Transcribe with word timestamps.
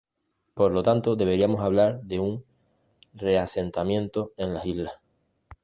Por 0.55 0.71
lo 0.71 0.81
tanto, 0.81 1.15
deberíamos 1.15 1.61
hablar 1.61 2.01
de 2.01 2.17
un 2.17 2.43
"reasentamiento" 3.13 4.33
en 4.35 4.55
las 4.55 4.65
islas. 4.65 4.93